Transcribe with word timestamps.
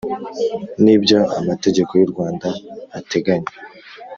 n 0.83 0.85
ibyo 0.95 1.19
Amategeko 1.39 1.91
y 1.99 2.03
u 2.05 2.09
Rwanda 2.11 2.47
ateganya 2.99 3.51